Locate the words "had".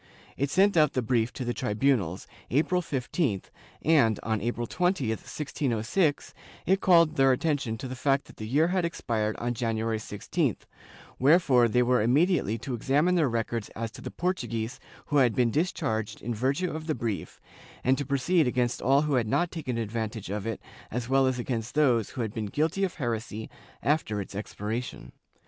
8.69-8.83, 15.17-15.35, 19.13-19.27, 22.21-22.33